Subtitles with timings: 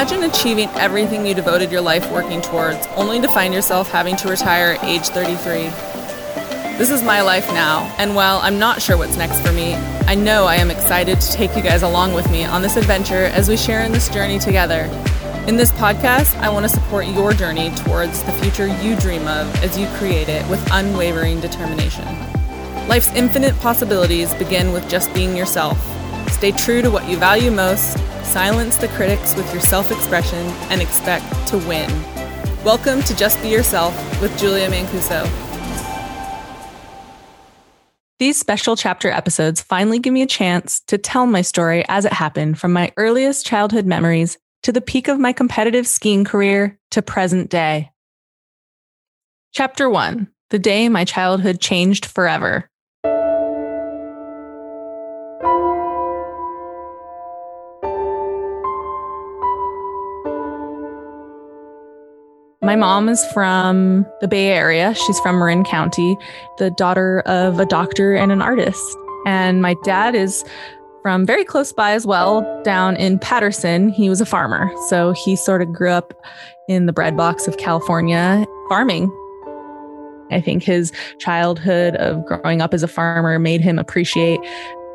[0.00, 4.28] Imagine achieving everything you devoted your life working towards, only to find yourself having to
[4.28, 5.64] retire at age 33.
[6.78, 9.74] This is my life now, and while I'm not sure what's next for me,
[10.06, 13.26] I know I am excited to take you guys along with me on this adventure
[13.26, 14.84] as we share in this journey together.
[15.46, 19.54] In this podcast, I want to support your journey towards the future you dream of
[19.62, 22.06] as you create it with unwavering determination.
[22.88, 25.78] Life's infinite possibilities begin with just being yourself.
[26.30, 30.80] Stay true to what you value most, silence the critics with your self expression, and
[30.80, 31.90] expect to win.
[32.64, 35.28] Welcome to Just Be Yourself with Julia Mancuso.
[38.18, 42.12] These special chapter episodes finally give me a chance to tell my story as it
[42.12, 47.02] happened from my earliest childhood memories to the peak of my competitive skiing career to
[47.02, 47.90] present day.
[49.52, 52.69] Chapter 1 The Day My Childhood Changed Forever.
[62.62, 64.94] My mom is from the Bay Area.
[64.94, 66.18] She's from Marin County,
[66.58, 68.98] the daughter of a doctor and an artist.
[69.24, 70.44] And my dad is
[71.00, 73.88] from very close by as well, down in Patterson.
[73.88, 74.70] He was a farmer.
[74.90, 76.12] So he sort of grew up
[76.68, 79.10] in the breadbox of California farming.
[80.30, 84.38] I think his childhood of growing up as a farmer made him appreciate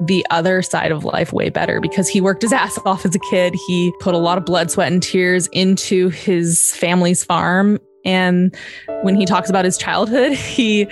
[0.00, 3.18] the other side of life way better because he worked his ass off as a
[3.30, 3.54] kid.
[3.66, 7.78] He put a lot of blood, sweat, and tears into his family's farm.
[8.04, 8.54] And
[9.02, 10.88] when he talks about his childhood, he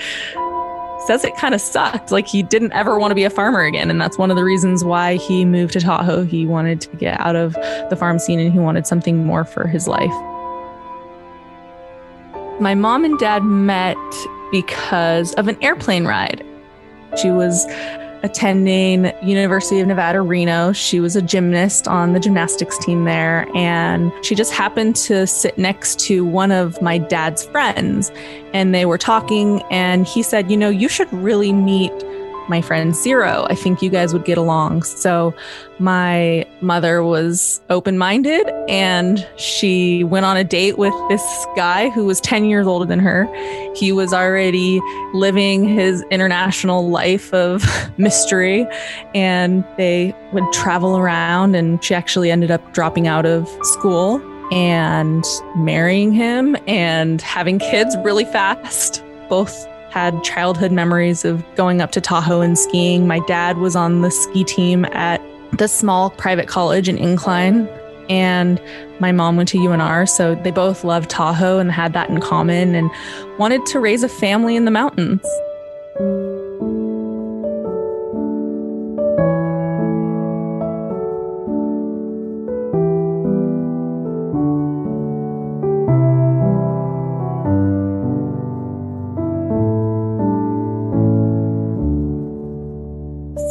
[1.07, 2.13] says it kind of sucked.
[2.13, 3.91] Like he didn't ever want to be a farmer again.
[3.91, 6.25] And that's one of the reasons why he moved to Tahoe.
[6.25, 7.55] He wanted to get out of
[7.91, 10.13] the farm scene and he wanted something more for his life.
[12.61, 13.97] My mom and dad met
[14.53, 16.45] because of an airplane ride.
[17.21, 17.67] She was
[18.23, 20.73] attending University of Nevada, Reno.
[20.73, 23.49] She was a gymnast on the gymnastics team there.
[23.55, 28.13] And she just happened to sit next to one of my dad's friends.
[28.53, 31.93] And they were talking, and he said, You know, you should really meet
[32.49, 33.47] my friend Ciro.
[33.49, 34.83] I think you guys would get along.
[34.83, 35.35] So
[35.79, 41.23] my mother was open minded and she went on a date with this
[41.57, 43.27] guy who was 10 years older than her.
[43.75, 44.81] He was already
[45.13, 47.65] living his international life of
[47.99, 48.67] mystery
[49.15, 51.55] and they would travel around.
[51.55, 54.21] And she actually ended up dropping out of school
[54.53, 55.25] and
[55.57, 59.03] marrying him and having kids really fast.
[59.29, 63.07] Both had childhood memories of going up to Tahoe and skiing.
[63.07, 65.21] My dad was on the ski team at
[65.53, 67.69] the small private college in Incline.
[68.09, 68.61] And
[69.01, 70.09] my mom went to UNR.
[70.09, 72.91] So they both loved Tahoe and had that in common and
[73.39, 75.25] wanted to raise a family in the mountains.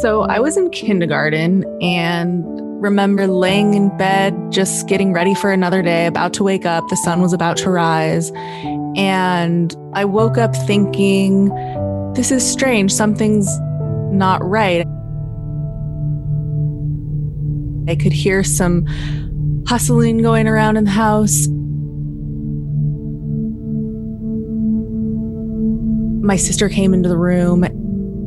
[0.02, 2.44] So I was in kindergarten and
[2.82, 6.82] remember laying in bed, just getting ready for another day, about to wake up.
[6.88, 8.32] The sun was about to rise.
[8.96, 11.50] And I woke up thinking,
[12.14, 12.92] this is strange.
[12.92, 13.46] Something's
[14.10, 14.84] not right.
[17.88, 18.84] I could hear some
[19.68, 21.46] hustling going around in the house.
[26.26, 27.62] My sister came into the room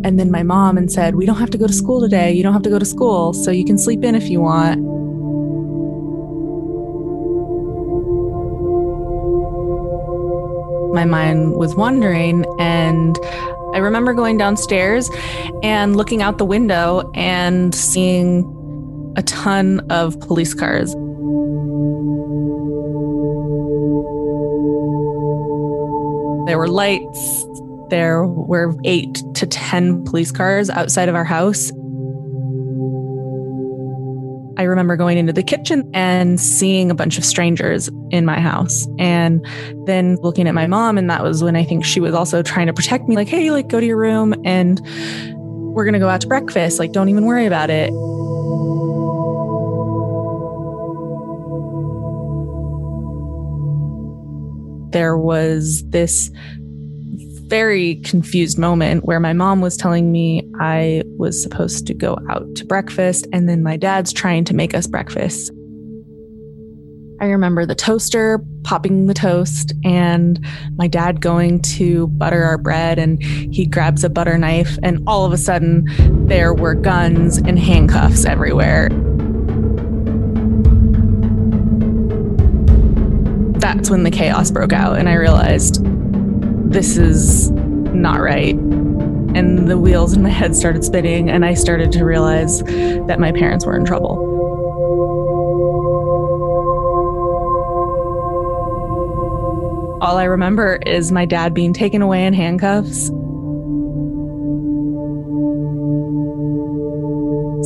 [0.05, 2.31] and then my mom and said, We don't have to go to school today.
[2.31, 3.33] You don't have to go to school.
[3.33, 4.79] So you can sleep in if you want.
[10.93, 12.45] My mind was wandering.
[12.59, 13.17] And
[13.73, 15.09] I remember going downstairs
[15.63, 18.45] and looking out the window and seeing
[19.17, 20.93] a ton of police cars.
[26.45, 27.45] There were lights,
[27.89, 31.71] there were eight to 10 police cars outside of our house.
[34.57, 38.87] I remember going into the kitchen and seeing a bunch of strangers in my house
[38.97, 39.45] and
[39.85, 40.97] then looking at my mom.
[40.97, 43.51] And that was when I think she was also trying to protect me like, hey,
[43.51, 44.79] like, go to your room and
[45.75, 46.79] we're going to go out to breakfast.
[46.79, 47.89] Like, don't even worry about it.
[54.93, 56.31] There was this
[57.47, 62.55] very confused moment where my mom was telling me I was supposed to go out
[62.55, 65.51] to breakfast, and then my dad's trying to make us breakfast.
[67.21, 70.45] I remember the toaster popping the toast and
[70.75, 75.23] my dad going to butter our bread and he grabs a butter knife and all
[75.23, 75.85] of a sudden
[76.27, 78.89] there were guns and handcuffs everywhere.
[83.65, 85.83] that's when the chaos broke out, and I realized
[86.75, 88.53] this is not right.
[88.53, 93.31] And the wheels in my head started spinning, and I started to realize that my
[93.31, 94.17] parents were in trouble.
[100.01, 103.07] All I remember is my dad being taken away in handcuffs.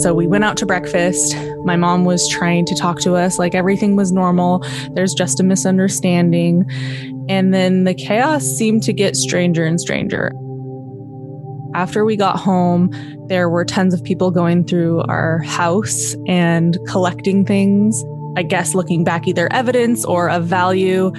[0.03, 1.35] So we went out to breakfast.
[1.65, 4.63] My mom was trying to talk to us like everything was normal.
[4.93, 6.69] There's just a misunderstanding.
[7.29, 10.33] And then the chaos seemed to get stranger and stranger.
[11.75, 12.89] After we got home,
[13.27, 18.03] there were tons of people going through our house and collecting things.
[18.35, 21.13] I guess looking back, either evidence or of value.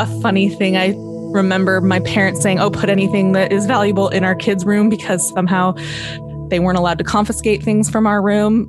[0.00, 0.94] A funny thing I
[1.32, 5.28] remember my parents saying, Oh, put anything that is valuable in our kids' room because
[5.30, 5.74] somehow
[6.48, 8.66] they weren't allowed to confiscate things from our room.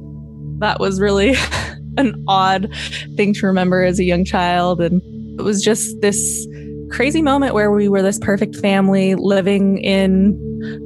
[0.60, 1.34] That was really
[1.98, 2.70] an odd
[3.16, 4.80] thing to remember as a young child.
[4.82, 5.02] And
[5.38, 6.48] it was just this
[6.92, 10.38] crazy moment where we were this perfect family living in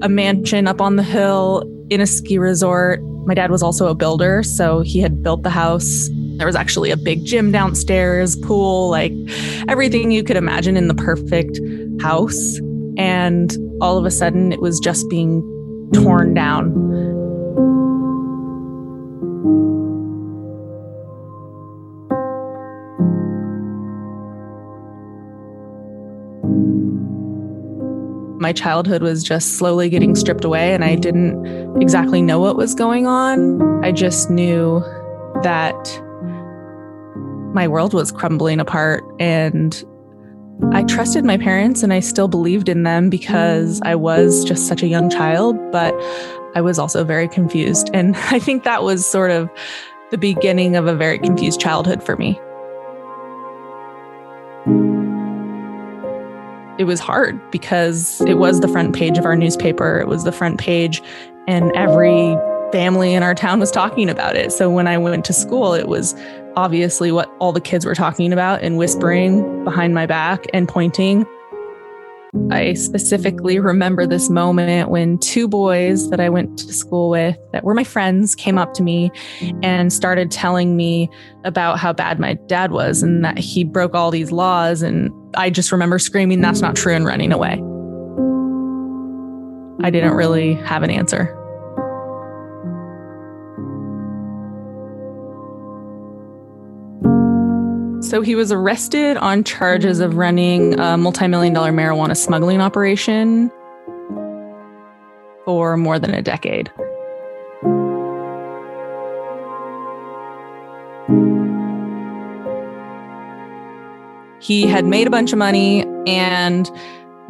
[0.01, 3.01] a mansion up on the hill in a ski resort.
[3.25, 6.09] My dad was also a builder, so he had built the house.
[6.37, 9.13] There was actually a big gym downstairs, pool, like
[9.67, 11.59] everything you could imagine in the perfect
[12.01, 12.59] house.
[12.97, 15.41] And all of a sudden, it was just being
[15.93, 16.71] torn down.
[28.45, 32.75] My childhood was just slowly getting stripped away, and I didn't exactly know what was
[32.75, 33.83] going on.
[33.83, 34.81] I just knew
[35.41, 35.73] that
[37.55, 39.83] my world was crumbling apart and
[40.73, 44.83] I trusted my parents and I still believed in them because I was just such
[44.83, 45.95] a young child, but
[46.53, 47.89] I was also very confused.
[47.95, 49.49] And I think that was sort of
[50.11, 52.39] the beginning of a very confused childhood for me.
[56.77, 60.31] It was hard because it was the front page of our newspaper, it was the
[60.31, 61.01] front page,
[61.47, 62.35] and every
[62.71, 64.51] family in our town was talking about it.
[64.51, 66.13] So when I went to school, it was
[66.57, 71.25] obviously what all the kids were talking about and whispering behind my back and pointing.
[72.51, 77.63] I specifically remember this moment when two boys that I went to school with, that
[77.63, 79.11] were my friends, came up to me
[79.63, 81.09] and started telling me
[81.43, 84.81] about how bad my dad was and that he broke all these laws.
[84.81, 87.53] And I just remember screaming, That's not true, and running away.
[89.83, 91.44] I didn't really have an answer.
[98.15, 103.51] So he was arrested on charges of running a multi-million dollar marijuana smuggling operation
[105.43, 106.71] for more than a decade.
[114.39, 116.71] He had made a bunch of money and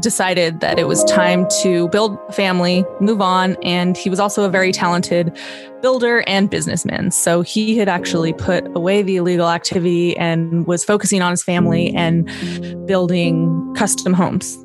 [0.02, 3.56] decided that it was time to build a family, move on.
[3.64, 5.36] And he was also a very talented
[5.82, 7.12] builder and businessman.
[7.12, 11.94] So he had actually put away the illegal activity and was focusing on his family
[11.96, 12.26] and
[12.86, 14.58] building custom homes.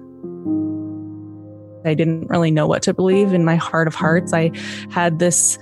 [1.85, 4.35] I didn't really know what to believe in my heart of hearts.
[4.35, 4.51] I
[4.91, 5.59] had this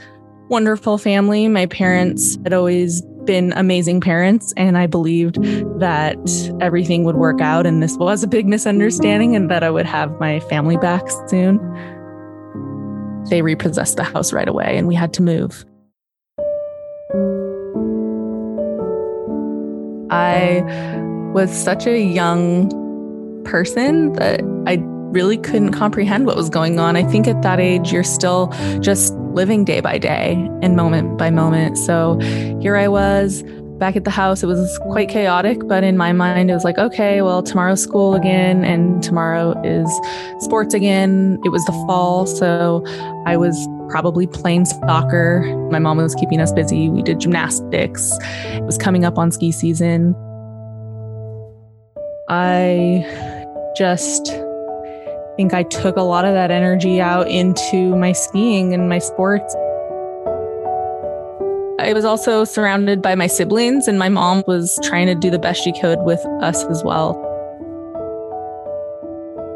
[0.49, 1.47] wonderful family.
[1.47, 5.37] My parents had always been amazing parents, and I believed
[5.79, 6.19] that
[6.63, 7.67] everything would work out.
[7.67, 11.61] And this was a big misunderstanding, and that I would have my family back soon.
[13.29, 15.67] They repossessed the house right away, and we had to move.
[20.11, 20.65] I
[21.35, 22.71] was such a young
[23.45, 24.77] person that I
[25.13, 26.97] really couldn't comprehend what was going on.
[26.97, 31.31] I think at that age, you're still just living day by day and moment by
[31.31, 31.79] moment.
[31.79, 32.19] So
[32.61, 33.43] here I was
[33.79, 34.43] back at the house.
[34.43, 38.15] It was quite chaotic, but in my mind, it was like, okay, well, tomorrow's school
[38.15, 39.89] again, and tomorrow is
[40.41, 41.39] sports again.
[41.45, 42.85] It was the fall, so
[43.27, 43.57] I was
[43.89, 45.43] probably playing soccer.
[45.71, 46.91] My mom was keeping us busy.
[46.91, 48.13] We did gymnastics.
[48.47, 50.15] It was coming up on ski season.
[52.29, 53.07] I
[53.77, 54.27] just
[55.39, 59.55] think I took a lot of that energy out into my skiing and my sports.
[61.79, 65.39] I was also surrounded by my siblings, and my mom was trying to do the
[65.39, 67.15] best she could with us as well.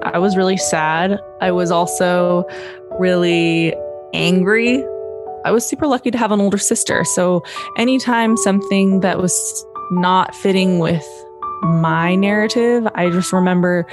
[0.05, 1.19] I was really sad.
[1.41, 2.45] I was also
[3.01, 3.75] really
[4.15, 4.85] angry.
[5.45, 7.03] I was super lucky to have an older sister.
[7.03, 7.43] So,
[7.77, 11.05] anytime something that was not fitting with
[11.61, 13.85] my narrative, I just remember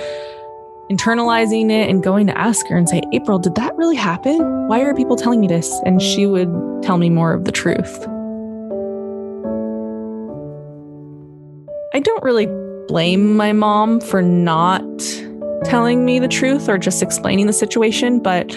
[0.91, 4.67] internalizing it and going to ask her and say, April, did that really happen?
[4.67, 5.71] Why are people telling me this?
[5.85, 6.49] And she would
[6.81, 7.99] tell me more of the truth.
[11.93, 12.47] I don't really
[12.87, 14.81] blame my mom for not
[15.63, 18.55] telling me the truth or just explaining the situation, but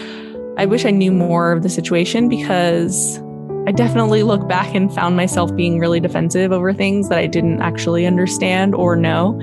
[0.57, 3.19] I wish I knew more of the situation because
[3.67, 7.61] I definitely look back and found myself being really defensive over things that I didn't
[7.61, 9.39] actually understand or know.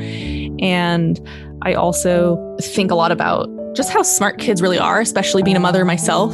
[0.61, 1.19] And
[1.61, 5.59] I also think a lot about just how smart kids really are, especially being a
[5.59, 6.33] mother myself.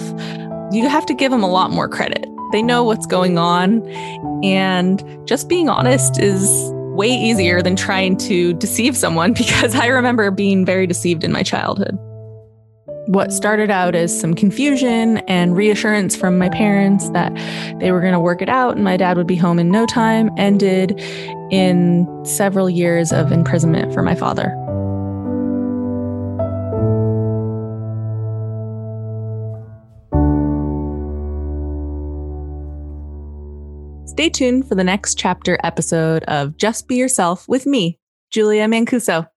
[0.71, 2.25] You have to give them a lot more credit.
[2.51, 3.85] They know what's going on.
[4.43, 10.31] And just being honest is way easier than trying to deceive someone because I remember
[10.31, 11.97] being very deceived in my childhood.
[13.07, 17.31] What started out as some confusion and reassurance from my parents that
[17.79, 19.85] they were going to work it out and my dad would be home in no
[19.85, 20.99] time ended
[21.51, 24.55] in several years of imprisonment for my father.
[34.07, 37.99] Stay tuned for the next chapter episode of Just Be Yourself with me,
[38.31, 39.27] Julia Mancuso.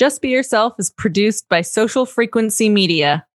[0.00, 3.26] Just Be Yourself is produced by Social Frequency Media.